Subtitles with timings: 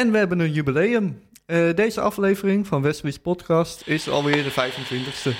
[0.00, 1.22] En we hebben een jubileum.
[1.46, 5.30] Uh, deze aflevering van Wesley's podcast is alweer de 25ste.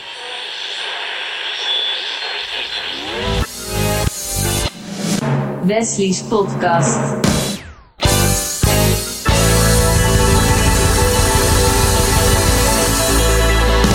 [5.66, 6.98] Wesley's podcast.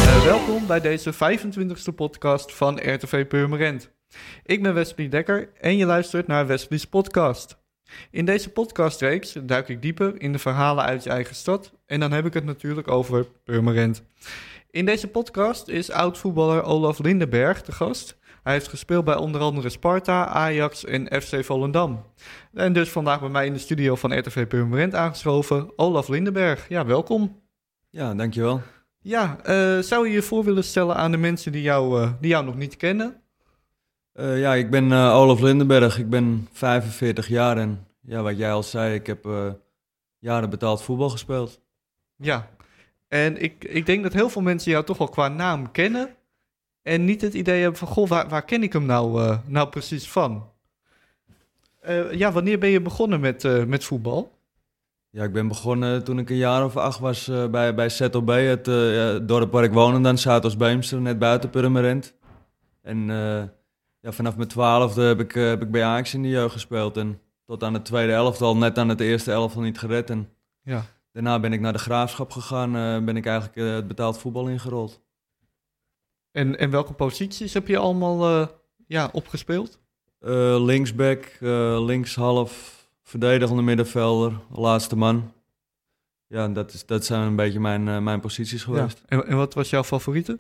[0.06, 3.92] Uh, welkom bij deze 25ste podcast van RTV Purmerend.
[4.44, 7.65] Ik ben Wesley Dekker en je luistert naar Wesley's podcast.
[8.12, 11.72] In deze podcastreeks duik ik dieper in de verhalen uit je eigen stad.
[11.86, 14.04] En dan heb ik het natuurlijk over Purmerend.
[14.70, 18.18] In deze podcast is oud-voetballer Olaf Lindenberg de gast.
[18.44, 22.06] Hij heeft gespeeld bij onder andere Sparta, Ajax en FC Volendam.
[22.54, 26.70] En dus vandaag bij mij in de studio van RTV Purmerend aangeschoven, Olaf Lindenberg.
[26.70, 27.42] Ja, welkom.
[27.90, 28.62] Ja, dankjewel.
[29.00, 32.30] Ja, uh, zou je je voor willen stellen aan de mensen die jou, uh, die
[32.30, 33.22] jou nog niet kennen?
[34.14, 38.64] Uh, ja, ik ben Olaf Lindenberg, ik ben 45 jaar en ja, wat jij al
[38.64, 39.52] zei, ik heb uh,
[40.20, 41.60] jaren betaald voetbal gespeeld.
[42.16, 42.50] Ja,
[43.08, 46.16] en ik, ik denk dat heel veel mensen jou toch wel qua naam kennen
[46.82, 50.10] en niet het idee hebben van, goh, waar, waar ken ik hem nou, nou precies
[50.10, 50.50] van?
[52.12, 54.38] ja, wanneer ben je begonnen met, met voetbal?
[55.10, 58.66] Ja, ik ben begonnen toen ik een jaar of acht was bij, bij ZOB, het
[59.28, 62.14] dorp waar ik woonde dan, Zuidoost-Beemster, net buiten Purmerend.
[62.82, 63.08] En
[64.00, 66.98] ja, vanaf mijn twaalfde heb ik, heb ik bij Ajax in de jeugd gespeeld.
[66.98, 70.10] En tot aan het tweede elftal, net aan het eerste elftal niet gered.
[70.10, 70.30] En
[70.62, 70.86] ja.
[71.12, 74.48] daarna ben ik naar de graafschap gegaan, uh, ben ik eigenlijk uh, het betaald voetbal
[74.48, 75.02] ingerold.
[76.32, 78.48] En, en welke posities heb je allemaal uh,
[78.88, 79.84] ja, opgespeeld?
[80.58, 81.38] linksback,
[81.80, 85.34] linkshalf, verdedigende middenvelder, laatste man.
[86.28, 88.98] Ja, dat, is, dat zijn een beetje mijn, mijn posities geweest.
[88.98, 89.18] Ja.
[89.18, 90.40] En, en wat was jouw favoriete?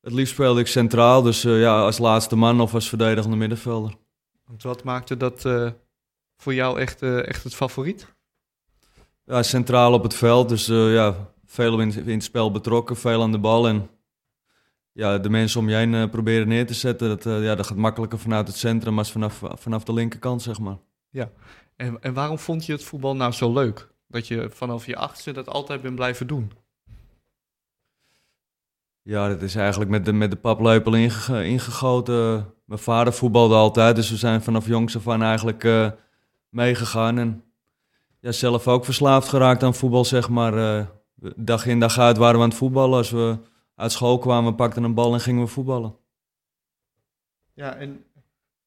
[0.00, 3.96] Het liefst speelde ik centraal, dus ja, als laatste man of als verdedigende middenvelder.
[4.44, 5.70] Want wat maakte dat uh,
[6.38, 8.06] voor jou echt, uh, echt het favoriet?
[9.24, 13.32] Ja, centraal op het veld, dus ja, veel in, in, het spel betrokken, veel aan
[13.32, 13.68] de bal.
[13.68, 13.90] En
[14.92, 18.18] ja, de mensen om je heen proberen neer te zetten, dat, ja, dat gaat makkelijker
[18.18, 20.78] vanuit het centrum als vanaf, vanaf de linkerkant, zeg maar.
[21.10, 21.30] Ja,
[21.76, 23.88] en, en waarom vond je het voetbal nou zo leuk?
[24.06, 26.52] Dat je vanaf je achtste dat altijd bent blijven doen?
[29.02, 32.54] Ja, dat is eigenlijk met de, met de paplepel ingegoten.
[32.64, 35.90] Mijn vader voetbalde altijd, dus we zijn vanaf jongs af aan eigenlijk uh,
[36.48, 37.18] meegegaan.
[37.18, 37.44] En
[38.20, 40.54] ja, zelf ook verslaafd geraakt aan voetbal, zeg maar.
[40.54, 40.86] Uh,
[41.36, 42.96] dag in dag uit waren we aan het voetballen.
[42.96, 43.38] Als we
[43.74, 45.96] uit school kwamen, pakten een bal en gingen we voetballen.
[47.54, 48.04] Ja, en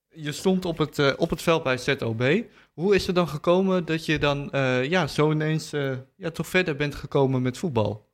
[0.09, 2.43] je stond op het, uh, op het veld bij ZOB.
[2.73, 4.49] Hoe is het dan gekomen dat je dan
[4.83, 5.69] ja, zo ineens
[6.15, 8.09] ja, toch verder bent gekomen met voetbal?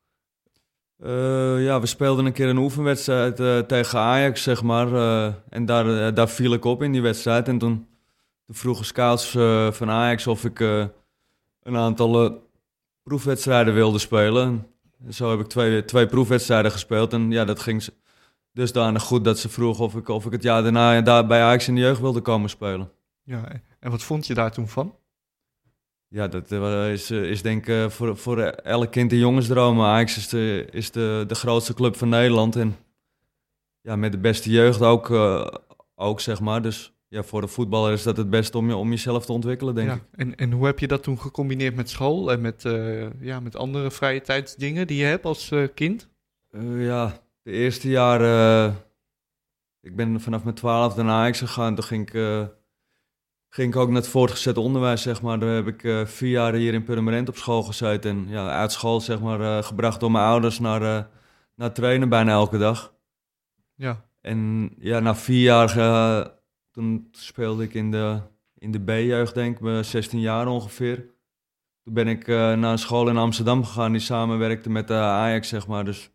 [1.58, 4.88] Ja, we speelden een keer een oefenwedstrijd tegen Ajax, zeg maar.
[5.50, 7.48] En daar, daar viel ik op in die wedstrijd.
[7.48, 7.88] En toen,
[8.48, 9.30] toen vroegen scouts
[9.72, 12.42] van Ajax of ik een aantal
[13.04, 14.68] proefwedstrijden wilde spelen.
[15.06, 17.14] En zo heb ik twee, twee proefwedstrijden gespeeld.
[17.14, 17.88] En ja, dat ging
[18.52, 21.68] dusdanig goed dat ze vroegen of ik, of ik het jaar daarna daar bij Ajax
[21.68, 22.92] in de jeugd wilde komen spelen.
[23.24, 24.96] Ja, en wat vond je daar toen van?
[26.10, 29.82] Ja, dat eh, is, eh, is denk ik eh, voor, voor elk kind een jongensdroom.
[29.82, 32.56] Ajax is, de, is de, de grootste club van Nederland.
[32.56, 32.78] En
[33.82, 35.10] ja, met de beste jeugd ook,
[35.96, 36.62] ook zeg maar.
[36.62, 39.76] Dus ja, voor de voetballer is dat het beste om, je, om jezelf te ontwikkelen,
[39.76, 40.02] denk ja, ik.
[40.12, 42.62] En, en hoe heb je dat toen gecombineerd met school en met,
[43.20, 46.10] ja, met andere vrije tijdsdingen die je hebt als kind?
[46.78, 48.76] ja, de eerste jaren...
[49.82, 51.76] ik ben vanaf mijn twaalfde naar Ajax gegaan.
[51.76, 52.50] Toen ging ik
[53.50, 55.40] ging ik ook naar het voortgezet onderwijs, zeg maar.
[55.40, 58.10] Daar heb ik vier jaar hier in Purmerend op school gezeten.
[58.10, 61.10] En ja, uit school, zeg maar, gebracht door mijn ouders naar,
[61.56, 62.94] naar trainen bijna elke dag.
[63.76, 64.06] Ja.
[64.22, 65.70] En ja, na vier jaar,
[66.78, 68.20] toen speelde ik in de,
[68.58, 70.96] in de B-jeugd, denk ik, 16 jaar ongeveer.
[71.84, 75.68] Toen ben ik naar een school in Amsterdam gegaan die samenwerkte met de Ajax, zeg
[75.68, 75.86] maar.
[75.86, 76.12] Dus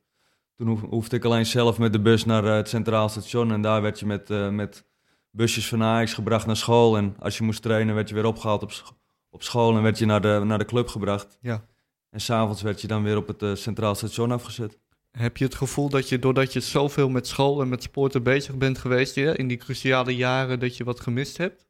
[0.57, 3.53] toen hoefde ik alleen zelf met de bus naar het Centraal Station.
[3.53, 4.29] En daar werd je met...
[4.51, 4.85] met
[5.31, 6.97] busjes van Ajax gebracht naar school.
[6.97, 8.73] En als je moest trainen, werd je weer opgehaald op,
[9.31, 11.39] op school en werd je naar de, naar de club gebracht.
[11.41, 11.65] Ja.
[12.11, 14.79] En s'avonds werd je dan weer op het Centraal Station afgezet.
[15.13, 18.57] Heb je het gevoel dat je, doordat je zoveel met school en met sporten bezig
[18.57, 21.67] bent geweest, ja, in die cruciale jaren, dat je wat gemist hebt?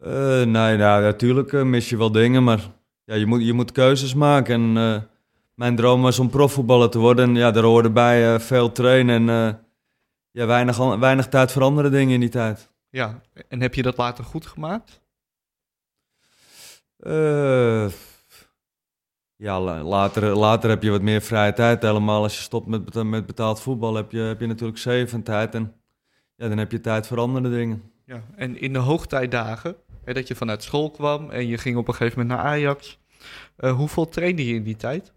[0.00, 2.60] Uh, nee, nou, natuurlijk uh, mis je wel dingen, maar
[3.04, 4.76] ja, je, moet, je moet keuzes maken.
[4.76, 5.08] En
[5.54, 7.28] mijn droom was om profvoetballer te worden.
[7.28, 9.58] En ja, daar hoorde bij veel trainen en
[10.30, 12.70] ja, weinig, weinig tijd voor andere dingen in die tijd.
[12.90, 15.00] Ja, en heb je dat later goed gemaakt?
[16.98, 17.88] Uh,
[19.40, 21.82] ja, later, later heb je wat meer vrije tijd.
[21.82, 25.54] Helemaal als je stopt met, met betaald voetbal heb je, heb je natuurlijk zeven tijd.
[25.54, 25.74] En
[26.36, 27.82] ja, dan heb je tijd voor andere dingen.
[28.04, 31.88] Ja, en in de hoogtijdagen, Hè, dat je vanuit school kwam en je ging op
[31.88, 32.98] een gegeven moment naar Ajax.
[33.58, 35.12] Uh, hoeveel trainde je in die tijd?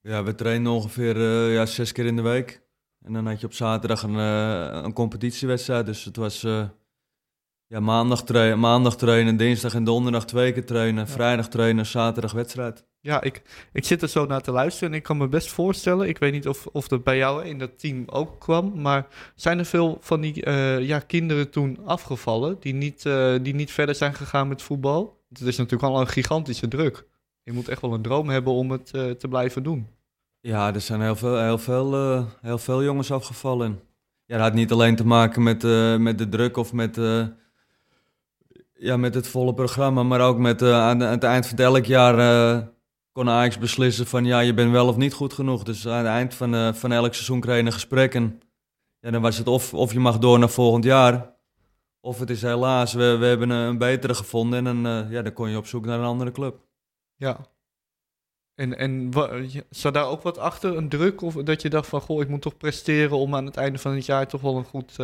[0.00, 2.62] Ja, we trainden ongeveer uh, ja, zes keer in de week.
[3.00, 5.86] En dan had je op zaterdag een, uh, een competitiewedstrijd.
[5.86, 6.46] Dus het was
[7.72, 11.08] ja, maandag, trainen, maandag trainen, dinsdag en donderdag twee keer trainen.
[11.08, 12.84] Vrijdag trainen, zaterdag wedstrijd.
[13.00, 13.42] Ja, ik,
[13.72, 16.08] ik zit er zo naar te luisteren en ik kan me best voorstellen.
[16.08, 18.80] Ik weet niet of, of dat bij jou in dat team ook kwam.
[18.80, 23.02] Maar zijn er veel van die ja, kinderen toen afgevallen die niet,
[23.42, 25.20] die niet verder zijn gegaan met voetbal?
[25.28, 27.06] Het is natuurlijk al een gigantische druk.
[27.42, 29.86] Je moet echt wel een droom hebben om het uh, te blijven doen.
[30.40, 33.80] Ja, er zijn heel veel, heel veel, heel veel jongens afgevallen.
[34.24, 35.62] Ja, dat had niet alleen te maken met,
[36.00, 36.98] met de druk of met,
[38.82, 42.70] ja, met het volle programma, maar ook met aan, het eind van elk jaar
[43.12, 45.62] kon Ajax beslissen van ja, je bent wel of niet goed genoeg.
[45.62, 48.40] Dus aan het eind van, van elk seizoen kreeg je een gesprek en
[48.98, 51.34] ja, dan was het of, of je mag door naar volgend jaar,
[52.00, 55.50] of het is helaas, we, we hebben een betere gevonden en dan, ja, dan kon
[55.50, 56.60] je op zoek naar een andere club.
[57.16, 57.46] Ja.
[58.54, 59.10] En, en
[59.70, 61.20] zat daar ook wat achter, een druk?
[61.20, 63.94] Of dat je dacht van, goh, ik moet toch presteren om aan het einde van
[63.94, 64.96] het jaar toch wel een goed...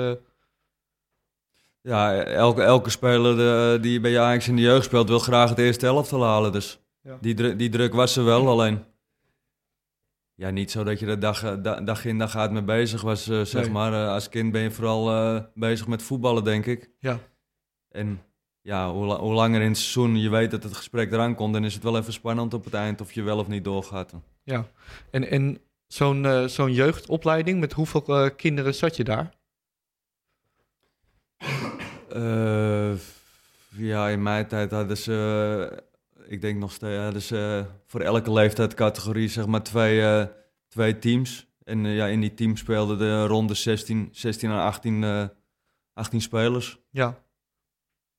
[1.89, 5.59] Ja, elke, elke speler de, die bij Ajax in de jeugd speelt, wil graag het
[5.59, 6.53] eerste elftal halen.
[6.53, 7.19] Dus ja.
[7.21, 8.85] die, die druk was er wel, alleen...
[10.35, 13.29] Ja, niet zo dat je er dag, eh, dag in dag uit mee bezig was,
[13.29, 13.93] uh, zeg maar.
[13.93, 16.91] Uh, als kind ben je vooral uh, bezig met voetballen, denk ik.
[16.99, 17.19] Ja.
[17.89, 18.23] En
[18.61, 21.65] ja, hoe, hoe, langer in het seizoen je weet dat het gesprek eraan komt, dan
[21.65, 24.13] is het wel even spannend op het eind of je wel of niet doorgaat.
[24.43, 24.67] Ja,
[25.11, 29.38] en, en zo'n zo'n jeugdopleiding, met hoeveel kinderen zat je daar?
[32.17, 32.93] Uh,
[33.69, 35.83] ja, in mijn tijd hadden ze,
[36.27, 40.29] ik denk nog steeds, hadden ze voor elke leeftijdscategorie zeg maar twee,
[40.69, 41.47] twee teams.
[41.65, 45.31] En ja, in die teams speelden de ronde 16, 16 en 18,
[45.93, 46.79] 18 spelers.
[46.91, 47.23] Ja.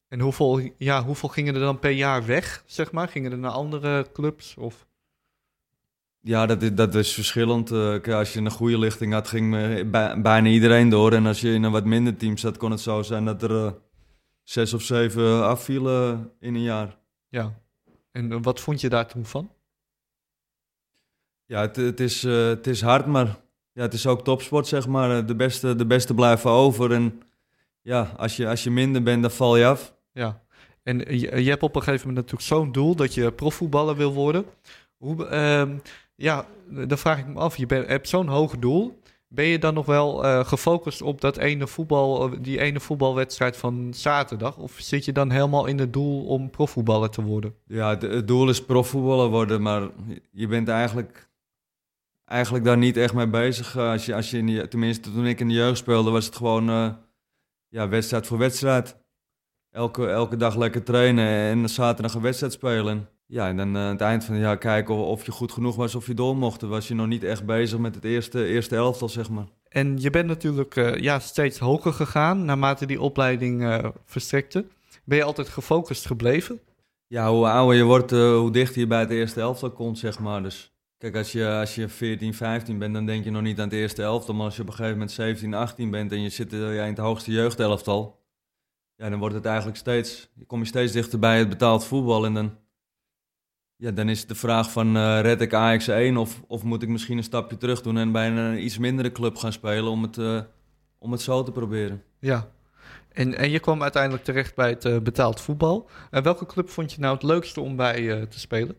[0.07, 3.07] En hoeveel, ja, hoeveel gingen er dan per jaar weg, zeg maar?
[3.07, 4.55] Gingen er naar andere clubs?
[4.57, 4.87] Of?
[6.21, 7.71] Ja, dat is, dat is verschillend.
[7.71, 9.51] Uh, als je een goede lichting had, ging
[10.21, 11.13] bijna iedereen door.
[11.13, 13.51] En als je in een wat minder team zat, kon het zo zijn dat er
[13.51, 13.71] uh,
[14.43, 16.97] zes of zeven afvielen in een jaar.
[17.27, 17.59] Ja,
[18.11, 19.51] en wat vond je daar toen van?
[21.45, 23.25] Ja, het, het is, uh, het is hard, maar
[23.73, 25.25] ja, het is ook topsport, zeg maar.
[25.25, 26.91] De beste, de beste blijven over.
[26.91, 27.21] En
[27.81, 29.95] ja, als je, als je minder bent, dan val je af.
[30.11, 30.43] Ja,
[30.83, 34.13] en je, je hebt op een gegeven moment natuurlijk zo'n doel dat je profvoetballer wil
[34.13, 34.45] worden.
[34.97, 35.77] Hoe, uh,
[36.19, 38.99] ja, dan vraag ik me af, je hebt zo'n hoog doel.
[39.27, 43.93] Ben je dan nog wel uh, gefocust op dat ene voetbal, die ene voetbalwedstrijd van
[43.93, 44.57] zaterdag?
[44.57, 47.55] Of zit je dan helemaal in het doel om profvoetballer te worden?
[47.65, 49.89] Ja, het, doel is profvoetballer worden, maar
[50.31, 51.29] je bent eigenlijk,
[52.25, 53.77] eigenlijk daar niet echt mee bezig.
[53.77, 56.65] Als je, als je in tenminste, toen ik in de jeugd speelde, was het gewoon
[57.67, 58.97] ja, wedstrijd voor wedstrijd
[59.71, 63.09] elke, elke dag lekker trainen en zaterdag een wedstrijd spelen.
[63.31, 65.51] Ja, en dan uh, aan het eind van het jaar kijken of, of, je goed
[65.51, 66.61] genoeg was of je door mocht.
[66.61, 69.45] was je nog niet echt bezig met het eerste, eerste elftal, zeg maar.
[69.67, 74.65] En je bent natuurlijk uh, ja, steeds hoger gegaan naarmate die opleiding uh, verstrekte.
[75.03, 76.59] Ben je altijd gefocust gebleven?
[77.07, 80.43] Ja, hoe ouder je wordt, hoe dichter je bij het eerste elftal komt, zeg maar.
[80.43, 83.69] Dus kijk, als je, als je 14, 15 bent, dan denk je nog niet aan
[83.69, 84.33] het eerste elftal.
[84.33, 86.89] Maar als je op een gegeven moment 17, 18 bent en je zit ja, in
[86.89, 88.19] het hoogste jeugdelftal
[88.99, 92.25] ja, dan wordt het eigenlijk steeds, kom je steeds dichter bij het betaald voetbal.
[92.25, 92.57] En dan,
[93.79, 96.81] ja, dan is het de vraag van, uh, red ik Ajax 1 of, of moet
[96.83, 100.01] ik misschien een stapje terug doen en bij een iets mindere club gaan spelen om
[100.01, 100.41] het, uh,
[100.97, 102.03] om het zo te proberen.
[102.19, 102.49] Ja,
[103.09, 105.89] en, en je kwam uiteindelijk terecht bij het uh, betaald voetbal.
[106.11, 108.77] En welke club vond je nou het leukste om bij te spelen?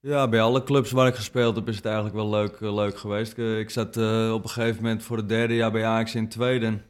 [0.00, 3.38] Ja, bij alle clubs waar ik gespeeld heb is het eigenlijk wel leuk, leuk geweest.
[3.38, 3.96] Ik zat
[4.32, 6.80] op een gegeven moment voor het derde jaar bij Ajax in tweede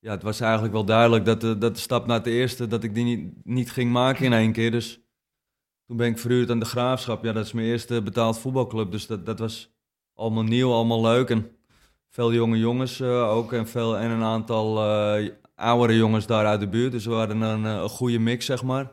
[0.00, 2.84] ja, het was eigenlijk wel duidelijk dat de, dat de stap naar het eerste, dat
[2.84, 4.70] ik die niet, niet ging maken in één keer.
[4.70, 5.00] Dus
[5.86, 7.24] toen ben ik verhuurd aan de Graafschap.
[7.24, 8.90] Ja, dat is mijn eerste betaald voetbalclub.
[8.90, 9.74] Dus dat, dat was
[10.14, 11.30] allemaal nieuw, allemaal leuk.
[11.30, 11.56] En
[12.08, 14.84] veel jonge jongens uh, ook en, veel, en een aantal
[15.18, 16.92] uh, oudere jongens daar uit de buurt.
[16.92, 18.92] Dus we hadden een, eh, een goede mix, zeg maar.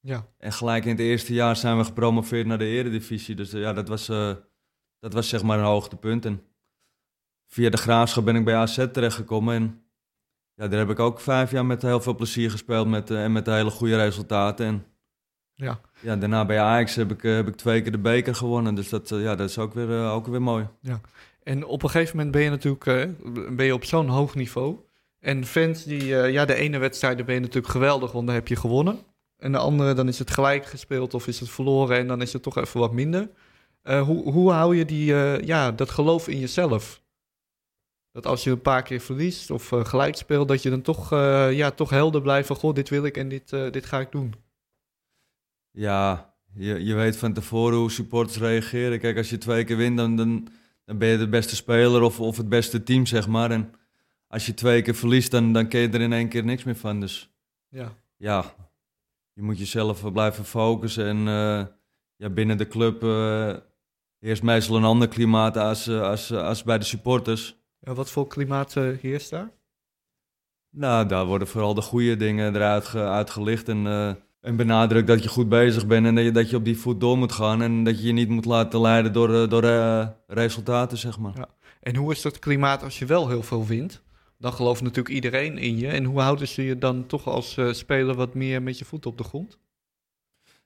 [0.00, 0.26] Ja.
[0.38, 3.34] En gelijk in het eerste jaar zijn we gepromoveerd naar de eredivisie.
[3.34, 4.06] Dus ja, dat was,
[4.98, 6.24] dat was zeg maar een hoogtepunt.
[6.24, 6.42] En
[7.46, 9.83] via de Graafschap ben ik bij AZ terechtgekomen en
[10.56, 13.32] ja, daar heb ik ook vijf jaar met heel veel plezier gespeeld met, uh, en
[13.32, 14.66] met hele goede resultaten.
[14.66, 14.84] En
[15.54, 15.80] ja.
[16.00, 18.74] Ja, daarna bij Ajax heb ik, uh, heb ik twee keer de beker gewonnen.
[18.74, 20.68] Dus dat, uh, ja, dat is ook weer, ook weer mooi.
[20.80, 21.00] Ja.
[21.42, 22.84] En op een gegeven moment ben je natuurlijk
[23.56, 24.76] ben je op zo'n hoog niveau.
[25.20, 28.56] En fans die, ja, de ene wedstrijd ben je natuurlijk geweldig, want dan heb je
[28.56, 28.98] gewonnen.
[29.36, 32.32] En de andere, dan is het gelijk gespeeld of is het verloren en dan is
[32.32, 33.30] het toch even wat minder.
[33.82, 35.14] hoe, hoe hou je die,
[35.46, 37.03] ja, dat geloof in jezelf?
[38.14, 41.12] Dat als je een paar keer verliest of uh, gelijk speelt, dat je dan toch,
[41.12, 44.00] uh, ja, toch helder blijft van, goh, dit wil ik en dit, uh, dit ga
[44.00, 44.34] ik doen.
[45.70, 48.98] Ja, je, je weet van tevoren hoe supporters reageren.
[48.98, 50.48] Kijk, als je twee keer wint, dan, dan,
[50.84, 53.50] dan ben je de beste speler of, of het beste team, zeg maar.
[53.50, 53.72] En
[54.28, 56.76] als je twee keer verliest, dan, dan ken je er in één keer niks meer
[56.76, 57.00] van.
[57.00, 57.30] Dus
[57.68, 58.54] ja, ja
[59.32, 61.06] je moet jezelf blijven focussen.
[61.06, 61.18] En
[62.16, 63.02] ja, binnen de club
[64.18, 67.62] heerst meestal een ander klimaat als, als, als bij de supporters.
[67.84, 69.50] En wat voor klimaat uh, heerst daar?
[70.70, 75.22] Nou, daar worden vooral de goede dingen eruit ge, uitgelicht en, uh, en benadrukt dat
[75.22, 77.62] je goed bezig bent en dat je, dat je op die voet door moet gaan
[77.62, 79.64] en dat je je niet moet laten leiden door, uh, door
[80.26, 81.32] resultaten, zeg maar.
[81.36, 81.48] Ja.
[81.80, 84.02] En hoe is dat klimaat als je wel heel veel wint?
[84.38, 85.88] Dan gelooft natuurlijk iedereen in je.
[85.88, 89.18] En hoe houden ze je dan toch als speler wat meer met je voet op
[89.18, 89.58] de grond?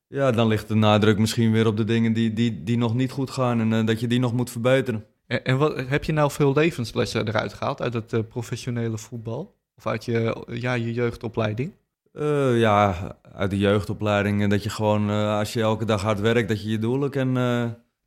[0.06, 3.10] Ja, dan ligt de nadruk misschien weer op de dingen die, die, die nog niet
[3.10, 5.06] goed gaan en dat je die nog moet verbeteren.
[5.28, 9.56] En, en wat, heb je nou veel levenslessen eruit gehaald uit het uh, professionele voetbal?
[9.76, 11.72] Of uit je, ja, je jeugdopleiding?
[12.12, 12.94] Uh, ja,
[13.32, 14.42] uit de jeugdopleiding.
[14.42, 17.10] En dat je gewoon, uh, als je elke dag hard werkt, dat je je doelen,
[17.10, 17.34] kan,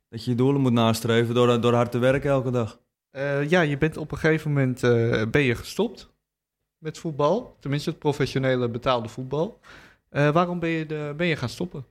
[0.08, 2.80] dat je, je doelen moet nastreven door, door hard te werken elke dag.
[3.48, 4.80] ja, je bent op een gegeven moment
[5.30, 6.10] ben je gestopt
[6.78, 7.56] met voetbal.
[7.60, 9.60] Tenminste, het professionele betaalde voetbal.
[10.10, 11.84] waarom ben je, de, ben je gaan stoppen?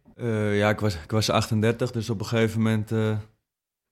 [0.51, 2.91] ja, ik was, ik was 38, dus op een gegeven moment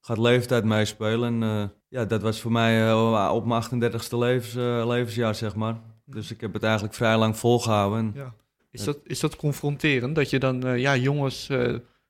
[0.01, 1.43] gaat leeftijd meespelen.
[1.43, 5.55] En uh, ja, dat was voor mij uh, op mijn 38ste levens, uh, levensjaar, zeg
[5.55, 5.81] maar.
[6.05, 7.99] Dus ik heb het eigenlijk vrij lang volgehouden.
[7.99, 8.33] En, ja.
[8.71, 10.15] Is, dat, is dat confronterend?
[10.15, 11.49] Dat je dan ja, jongens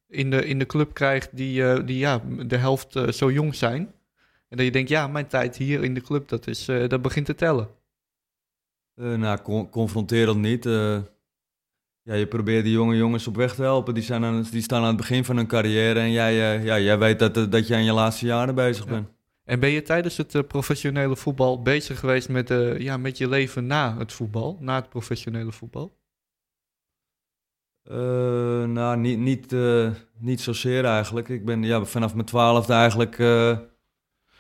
[0.08, 3.94] in, de, in de club krijgt die, die ja, de helft zo jong zijn.
[4.50, 7.26] En dat je denkt, ja, mijn tijd hier in de club, dat, is, dat begint
[7.26, 7.68] te tellen.
[8.96, 10.66] nou, con confronterend niet
[12.10, 13.94] ja, je probeert die jonge jongens op weg te helpen.
[13.94, 16.80] Die, zijn aan, die staan aan het begin van hun carrière en jij, uh, ja,
[16.80, 19.08] jij weet dat, dat je aan je laatste jaren bezig bent.
[19.44, 23.30] En ben je tijdens het uh, professionele voetbal bezig geweest met, uh, ja, met je
[23.30, 25.98] leven na het voetbal, na het professionele voetbal?
[28.68, 29.56] nou, niet, niet,
[30.18, 31.30] niet zozeer eigenlijk.
[31.30, 33.18] Ik ben ja, vanaf mijn twaalfde eigenlijk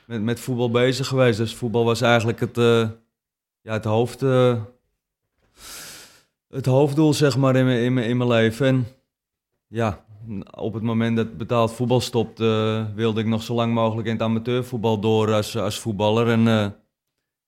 [0.06, 1.38] met, met voetbal bezig geweest.
[1.38, 2.56] Dus voetbal was eigenlijk het,
[3.62, 4.22] ja, het hoofd
[6.50, 8.68] het hoofddoel zeg maar in mijn, in mijn, in mijn leven.
[8.68, 8.88] En
[9.68, 10.06] ja,
[10.52, 14.22] op het moment dat betaald voetbal stopte, wilde ik nog zo lang mogelijk in het
[14.22, 16.68] amateurvoetbal door als, als voetballer en, uh,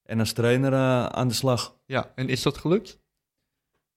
[0.03, 1.75] en als trainer uh, aan de slag.
[1.85, 2.99] Ja, en is dat gelukt?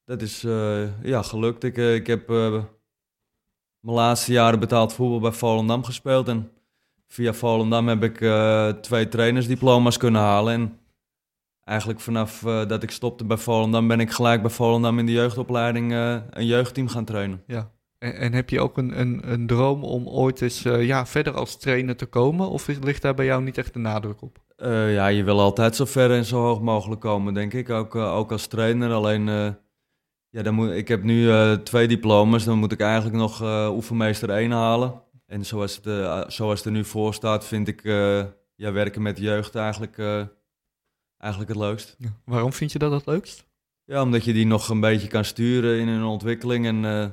[0.04, 1.64] Dat is uh, ja, gelukt.
[1.64, 6.28] Ik, ik heb mijn laatste jaren betaald voetbal bij Volendam gespeeld.
[6.28, 6.50] En
[7.08, 8.16] via Volendam heb ik
[8.82, 10.54] twee trainersdiploma's kunnen halen.
[10.54, 10.78] En
[11.64, 15.12] eigenlijk vanaf uh, dat ik stopte bij Volendam ben ik gelijk bij Volendam in de
[15.12, 17.42] jeugdopleiding uh, een jeugdteam gaan trainen.
[17.46, 17.70] Ja.
[17.98, 21.34] En, en, heb je ook een, een, een droom om ooit eens uh, ja, verder
[21.34, 22.48] als trainer te komen?
[22.48, 24.42] Of ligt daar bij jou niet echt de nadruk op?
[24.56, 27.70] ja, je wil altijd zo ver en zo hoog mogelijk komen, denk ik.
[27.70, 28.92] Ook, ook als trainer.
[28.92, 29.24] Alleen,
[30.28, 31.30] ja, dan moet, ik heb nu
[31.62, 32.44] twee diploma's.
[32.44, 35.02] Dan moet ik eigenlijk nog oefenmeester 1 halen.
[35.26, 37.82] En zoals het, zoals het er nu voor staat, vind ik
[38.54, 39.96] ja, werken met jeugd eigenlijk
[41.18, 41.96] eigenlijk het leukst.
[42.24, 43.46] Waarom vind je dat het leukst?
[43.84, 46.66] Ja, omdat je die nog een beetje kan sturen in hun ontwikkeling.
[46.66, 47.06] En uh,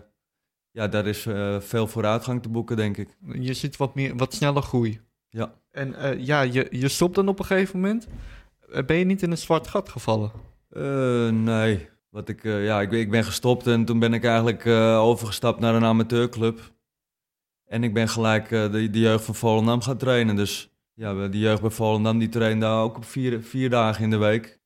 [0.71, 3.17] ja, daar is uh, veel vooruitgang te boeken, denk ik.
[3.33, 4.99] Je ziet wat, meer, wat sneller groei.
[5.29, 5.53] Ja.
[5.71, 8.07] En uh, ja, je, je stopt dan op een gegeven moment.
[8.85, 10.31] ben je niet in een zwart gat gevallen?
[11.43, 11.89] nee.
[12.09, 14.65] Wat ik, ja, ik, ik ben gestopt en toen ben ik eigenlijk
[14.97, 16.71] overgestapt naar een amateurclub.
[17.65, 20.35] En ik ben gelijk de, de jeugd van Volendam gaan trainen.
[20.35, 20.70] Dus
[21.01, 24.59] ja, de jeugd bij Volendam die trainde ook op vier, vier dagen in de week.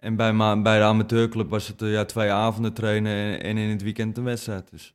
[0.00, 3.70] En bij, bij de amateurclub was het uh, ja, twee avonden trainen en, en, in
[3.70, 4.70] het weekend een wedstrijd.
[4.70, 4.94] Dus.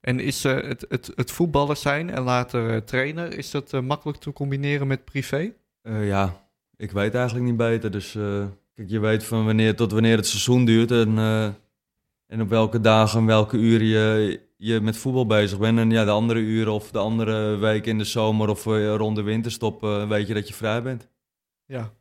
[0.00, 4.18] En is uh, het, het, het voetballer zijn en later uh, trainer, is dat makkelijk
[4.18, 5.52] te combineren met privé?
[5.82, 6.46] ja,
[6.76, 7.90] ik weet eigenlijk niet beter.
[7.90, 8.12] Dus
[8.74, 11.18] kijk, je weet van wanneer tot wanneer het seizoen duurt en,
[12.32, 15.78] en op welke dagen en welke uren je, je met voetbal bezig bent.
[15.78, 19.16] En ja, de andere uren of de andere weken in de zomer of uh, rond
[19.16, 21.08] de winterstop uh, weet je dat je vrij bent.
[21.66, 21.92] Ja,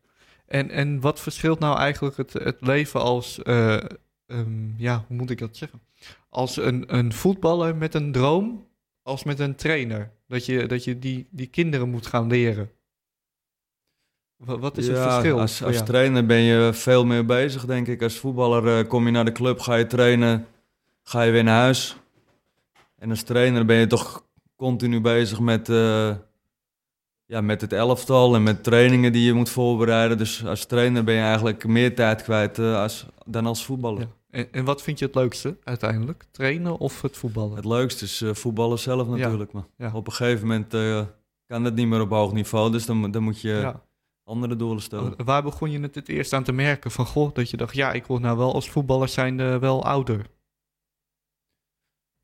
[0.45, 3.83] en, en wat verschilt nou eigenlijk het, het leven als, uh,
[4.27, 5.81] um, ja, hoe moet ik dat zeggen?
[6.29, 8.67] Als een, een voetballer met een droom,
[9.03, 10.11] als met een trainer.
[10.27, 12.69] Dat je, dat je die, die kinderen moet gaan leren.
[14.45, 15.39] Wat, is ja, het verschil?
[15.39, 18.01] Als, als trainer ben je veel meer bezig, denk ik.
[18.01, 20.47] Als voetballer kom je naar de club, ga je trainen,
[21.03, 22.01] ga je weer naar huis
[23.01, 26.15] en als trainer ben je toch continu bezig met, uh,
[27.25, 30.17] ja, met het elftal en met trainingen die je moet voorbereiden.
[30.17, 33.99] Dus als trainer ben je eigenlijk meer tijd kwijt uh, als, dan als voetballer.
[33.99, 34.07] Ja.
[34.29, 36.25] En, en, wat vind je het leukste uiteindelijk?
[36.31, 37.55] Trainen of het voetballen?
[37.55, 39.51] Het leukste is uh, voetballen zelf natuurlijk.
[39.53, 39.65] Ja.
[39.77, 40.71] Maar op een gegeven moment
[41.47, 42.71] kan dat niet meer op hoog niveau.
[42.71, 43.73] Dus dan, dan moet je
[44.31, 45.23] andere doelen stellen.
[45.25, 46.91] Waar begon je het het eerst aan te merken?
[46.91, 50.25] Van goh, dat je dacht, ja, ik word nou wel als voetballer zijnde wel ouder.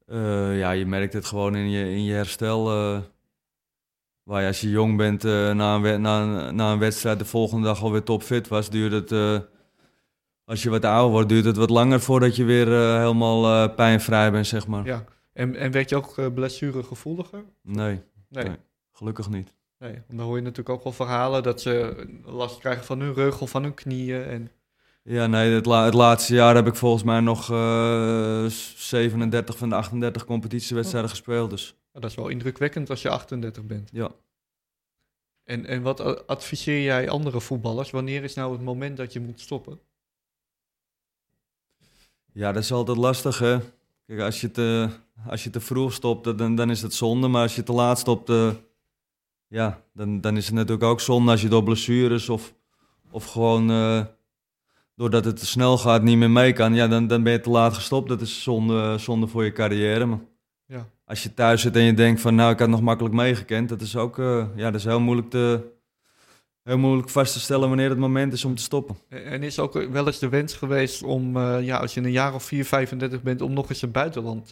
[0.05, 2.69] Eh, ja, je merkt het gewoon in je, in je herstel.
[2.71, 3.01] eh,
[4.23, 7.25] waar je als je jong bent, eh, na, een, na, een, na een wedstrijd de
[7.25, 9.41] volgende dag alweer topfit was, duurt het...
[10.45, 12.67] als je wat ouder wordt, duurt het wat langer voordat je weer
[12.99, 14.85] helemaal pijnvrij bent, zeg maar.
[14.85, 15.03] Ja.
[15.33, 17.43] En, en werd je ook blessuregevoeliger?
[17.61, 18.43] Nee, Nee.
[18.43, 18.57] Nee.
[18.91, 19.55] gelukkig niet.
[19.79, 19.91] Nee.
[19.93, 23.41] Want dan hoor je natuurlijk ook wel verhalen dat ze last krijgen van hun rug
[23.41, 24.23] of van hun knieën.
[24.23, 24.51] En,
[25.03, 29.69] Ja, nee, het, la- het laatste jaar heb ik volgens mij nog eh, 37 van
[29.69, 31.49] de 38 competitiewedstrijden gespeeld.
[31.49, 33.89] Dus dat is wel indrukwekkend als je 38 bent.
[33.93, 34.11] ja.
[35.43, 37.91] En, en wat adviseer jij andere voetballers?
[37.91, 39.79] Wanneer is nou het moment dat je moet stoppen?
[42.33, 43.57] ja, dat is altijd lastig, hè.
[44.05, 44.89] Kijk, als je te,
[45.27, 47.27] als je te vroeg stopt, dan, dan is het zonde.
[47.27, 48.51] Maar als je te laat stopt, eh,
[49.47, 52.53] ja, dan, dan is het natuurlijk ook zonde als je door blessures of,
[53.11, 54.05] of gewoon eh,
[54.95, 56.73] doordat het te snel gaat niet meer mee kan.
[56.73, 58.09] Ja, dan, dan ben je te laat gestopt.
[58.09, 60.05] Dat is zonde, zonde voor je carrière.
[60.05, 60.19] Maar
[60.65, 60.87] Ja.
[61.05, 63.69] als je thuis zit en je denkt van, nou, ik had nog makkelijk meegekend.
[63.69, 65.75] Dat is ook, eh, ja, dat is heel moeilijk te...
[66.63, 68.95] Heel moeilijk vast te stellen wanneer het moment is om te stoppen.
[69.09, 72.33] En is ook wel eens de wens geweest om, eh, ja, als je een jaar
[72.33, 74.51] of 4, 35 bent, om nog eens het buitenland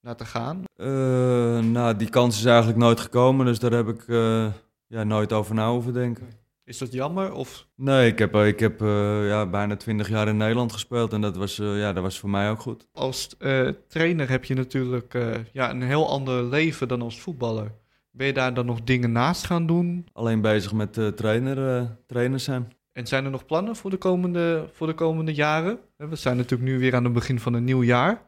[0.00, 0.62] naar te gaan?
[0.76, 4.46] Eh, nou, die kans is eigenlijk nooit gekomen, dus daar heb ik eh,
[4.86, 6.28] ja, nooit over na hoeven denken.
[6.64, 7.32] Is dat jammer?
[7.32, 11.20] Of Nee, ik heb, ik heb eh, ja, bijna twintig jaar in Nederland gespeeld en
[11.20, 12.86] dat was, eh, ja, dat was voor mij ook goed.
[12.92, 17.72] als eh, trainer heb je natuurlijk eh, ja, een heel ander leven dan als voetballer.
[18.10, 20.06] Ben je daar dan nog dingen naast gaan doen?
[20.12, 22.72] Alleen bezig met eh, trainer, eh, trainer zijn.
[22.92, 25.78] En zijn er nog plannen voor de komende, voor de komende jaren?
[25.96, 28.22] We zijn natuurlijk nu weer aan het begin van een nieuw jaar.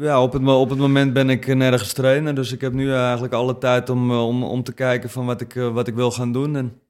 [0.00, 2.92] Ja, op het, op het moment ben ik eh, nergens trainer, dus ik heb nu
[2.92, 5.94] eigenlijk alle tijd om, eh, om, om te kijken van wat ik, eh, wat ik
[5.94, 6.56] wil gaan doen.
[6.56, 6.80] En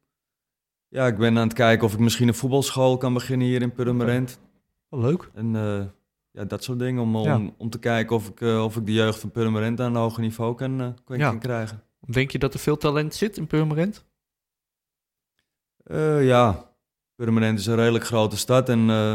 [0.89, 3.73] ja, ik ben aan het kijken of ik misschien een voetbalschool kan beginnen hier in
[3.73, 4.41] Purmerend.
[4.89, 5.31] Wel leuk.
[5.35, 5.85] En eh,
[6.31, 7.41] ja, dat soort dingen, om, om, Ja.
[7.57, 10.23] om te kijken of ik, eh, of ik de jeugd van Purmerend aan een hoger
[10.23, 11.35] niveau kan, eh, kan, Ja.
[11.35, 11.83] krijgen.
[12.01, 14.05] Denk je dat er veel talent zit in Purmerend?
[15.85, 16.65] Eh, ja,
[17.15, 19.15] Purmerend is een redelijk grote stad en eh,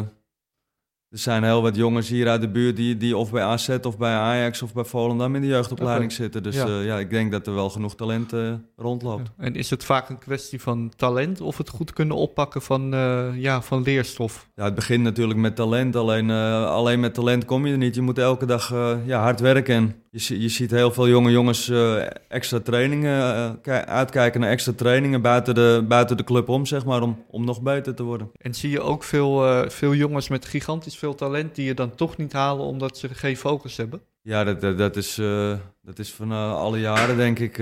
[1.14, 3.98] er zijn heel wat jongens hier uit de buurt die, die of bij AZ of
[3.98, 6.44] bij Ajax of bij Volendam in de jeugdopleiding zitten.
[6.44, 6.68] Dus Ja.
[6.68, 6.80] ja.
[6.80, 9.32] ja, ik denk dat er wel genoeg talent eh, rondloopt.
[9.38, 9.44] Ja.
[9.44, 13.28] En is het vaak een kwestie van talent of het goed kunnen oppakken van, eh,
[13.36, 14.48] ja, van leerstof?
[14.56, 17.96] Ja, het begint natuurlijk met talent, alleen, eh, alleen met talent kom je er niet.
[17.96, 20.03] Je moet elke dag eh, ja, hard werken.
[20.16, 24.74] Je, je ziet heel veel jonge jongens eh, extra trainingen, eh, ki- uitkijken naar extra
[24.76, 28.32] trainingen buiten de, buiten de club om, zeg maar, om, om nog beter te worden.
[28.38, 31.96] En zie je ook veel, eh, veel jongens met gigantisch veel talent die je dan
[31.96, 34.02] toch niet halen omdat ze geen focus hebben?
[34.22, 35.16] Ja, dat, dat, dat, is,
[35.82, 37.62] dat is van alle jaren, denk ik.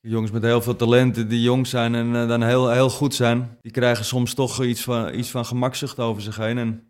[0.00, 3.72] Jongens met heel veel talent, die jong zijn en dan heel, heel goed zijn, die
[3.72, 6.58] krijgen soms toch iets van, iets van gemakzucht over zich heen.
[6.58, 6.89] En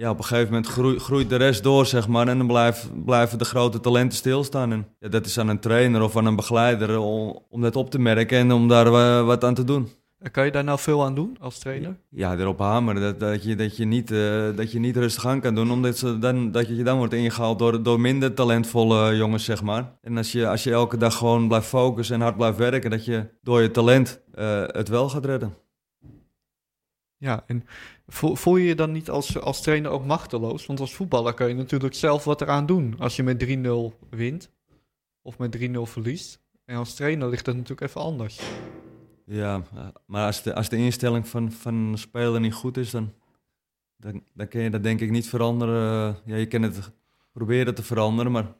[0.00, 2.28] ja, op een gegeven moment groei- groeit de rest door, zeg maar.
[2.28, 4.72] En dan blijf, blijven de grote talenten stilstaan.
[4.72, 7.90] En ja, dat is aan een trainer of aan een begeleider om, om dat op
[7.90, 9.88] te merken en om daar eh, wat aan te doen.
[10.18, 11.96] En Kan je daar nou veel aan doen als trainer?
[12.08, 13.02] Ja, erop hameren.
[13.02, 15.70] Dat, dat, je, dat, je niet, eh, dat je niet rustig aan kan doen.
[15.70, 19.98] Omdat ze dan, dat je dan wordt ingehaald door, door minder talentvolle jongens, zeg maar.
[20.00, 22.90] En als je, als je elke dag gewoon blijft focussen en hard blijft werken...
[22.90, 25.54] dat je door je talent eh, het wel gaat redden.
[27.16, 27.64] Ja, en
[28.12, 30.66] voel, je je dan niet als, als trainer ook machteloos?
[30.66, 34.50] Want als voetballer kan je natuurlijk zelf wat eraan doen als je met 3-0 wint
[35.22, 36.40] of met 3-0 verliest.
[36.64, 38.40] En als trainer ligt dat natuurlijk even anders.
[39.24, 39.62] Ja,
[40.06, 42.90] maar als de, als de instelling van, van een speler niet goed is...
[42.90, 43.12] dan,
[43.96, 46.16] dan, dan kun je dat denk ik niet veranderen.
[46.24, 46.90] Ja, je kan het
[47.32, 48.58] proberen te veranderen, maar...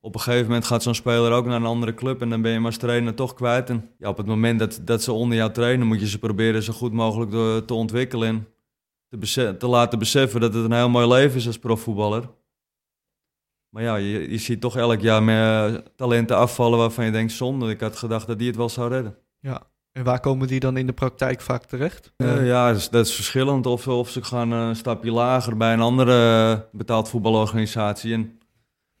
[0.00, 2.50] Op een gegeven moment gaat zo'n speler ook naar een andere club en dan ben
[2.50, 3.70] je hem als trainer toch kwijt.
[3.70, 6.62] En ja, op het moment dat, dat ze onder jou trainen, moet je ze proberen
[6.62, 8.46] zo goed mogelijk te, te ontwikkelen.
[9.58, 12.30] Te, laten beseffen dat het een heel mooi leven is als profvoetballer.
[13.68, 17.70] Maar ja, je, je ziet toch elk jaar meer talenten afvallen waarvan je denkt, zonde,
[17.70, 19.16] ik had gedacht dat die het wel zou redden.
[19.40, 19.66] Ja.
[19.96, 22.12] En waar komen die dan in de praktijk vaak terecht?
[22.16, 23.66] Eh, ja, dat is, dat is verschillend.
[23.66, 28.38] Of, of ze gaan eh, een stapje lager bij een andere eh, betaald voetbalorganisatie en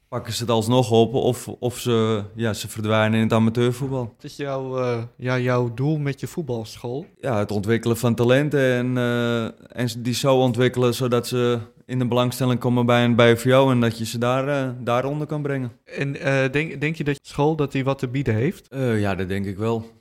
[0.08, 1.14] pakken ze het alsnog op.
[1.14, 4.04] Of, of ze, ja, ze verdwijnen in het amateurvoetbal.
[4.04, 7.06] Wat is jouw, eh, ja, jouw doel met je voetbalschool?
[7.20, 9.44] Ja, het ontwikkelen van talenten en, eh,
[9.80, 13.98] en die zo ontwikkelen zodat ze in de belangstelling komen bij een BVO en dat
[13.98, 15.72] je ze daar, eh, daaronder kan brengen.
[15.84, 16.12] En
[16.52, 18.66] denk, denk je dat je school dat die wat te bieden heeft?
[18.74, 19.94] Ja, dat denk ik wel.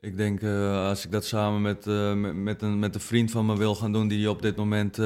[0.00, 0.42] Ik denk
[0.88, 3.92] als ik dat samen met, met, met, een, met een vriend van me wil gaan
[3.92, 4.98] doen die op dit moment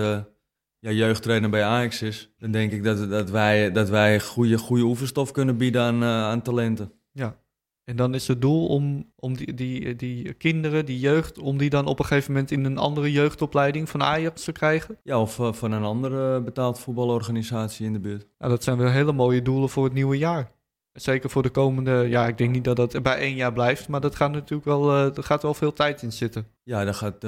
[0.84, 4.82] ja, jeugdtrainer bij Ajax is, dan denk ik dat, dat wij, dat wij goede, goede
[4.82, 6.92] oefenstof kunnen bieden aan, eh, aan talenten.
[7.12, 7.42] Ja.
[7.84, 11.70] En dan is het doel om, om die, die, die kinderen, die jeugd, om die
[11.70, 14.98] dan op een gegeven moment in een andere jeugdopleiding van Ajax te krijgen.
[15.02, 18.26] Ja, of eh, van een andere betaald voetbalorganisatie in de buurt.
[18.38, 20.52] Nou, dat zijn wel hele mooie doelen voor het nieuwe jaar.
[20.92, 24.00] Zeker voor de komende, ja, ik denk niet dat dat bij één jaar blijft, maar
[24.00, 26.46] dat gaat natuurlijk wel, uh, er gaat wel veel tijd in zitten.
[26.62, 27.22] Ja, daar gaat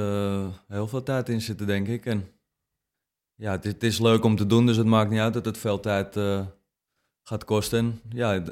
[0.69, 2.07] heel veel tijd in zitten, denk ik.
[2.07, 2.36] En
[3.37, 5.45] ja, het is, het is, leuk om te doen, dus het maakt niet uit dat
[5.45, 6.41] het veel tijd uh,
[7.23, 7.79] gaat kosten.
[7.79, 8.43] En ja,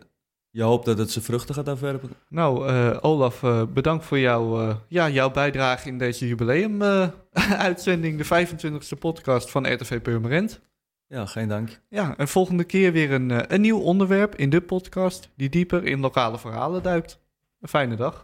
[0.51, 2.11] je hoopt dat het zijn vruchten gaat afwerpen.
[2.29, 8.99] Nou, uh, Olaf, uh, bedankt voor jou, ja, jouw bijdrage in deze jubileum-uitzending, de 25e
[8.99, 10.61] podcast van RTV Purmerend.
[11.07, 11.81] Ja, geen dank.
[11.89, 16.01] Ja, en volgende keer weer een, een nieuw onderwerp in de podcast die dieper in
[16.01, 17.19] lokale verhalen duikt.
[17.61, 18.23] Een fijne dag.